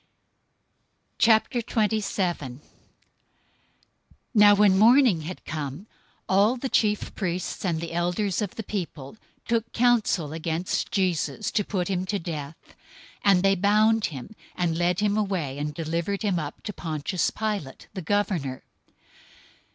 [1.19, 2.59] 027:001
[4.33, 5.85] Now when morning had come,
[6.27, 9.15] all the chief priests and the elders of the people
[9.47, 12.75] took counsel against Jesus to put him to death: 027:002
[13.25, 17.85] and they bound him, and led him away, and delivered him up to Pontius Pilate,
[17.93, 18.63] the governor.